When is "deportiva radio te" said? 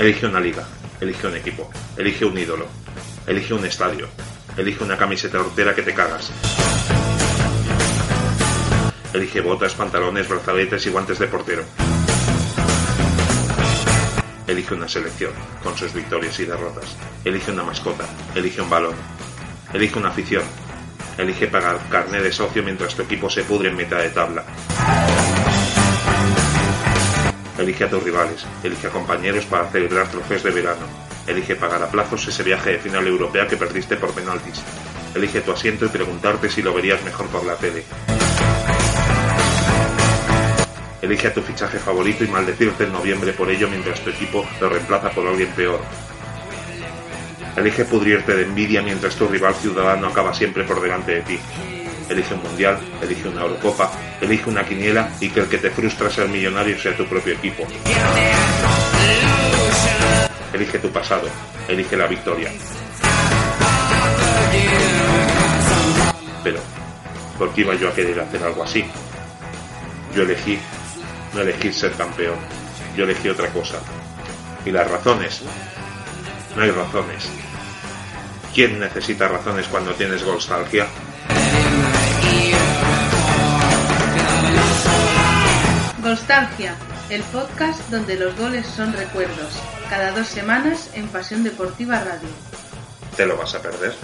91.44-93.24